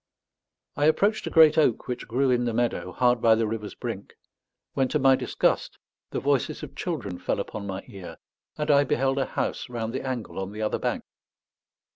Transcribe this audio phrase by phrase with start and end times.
[0.75, 4.15] I approached a great oak which grew in the meadow, hard by the river's brink;
[4.73, 5.77] when to my disgust
[6.09, 8.17] the voices of children fell upon my ear,
[8.57, 11.03] and I beheld a house round the angle on the other bank.